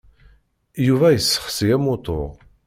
[0.87, 2.29] Yuba yessexsi amutur.